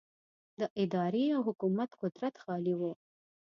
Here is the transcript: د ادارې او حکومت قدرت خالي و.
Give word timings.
د 0.59 0.61
ادارې 0.81 1.25
او 1.35 1.41
حکومت 1.47 1.89
قدرت 2.01 2.35
خالي 2.43 2.75
و. 2.77 2.81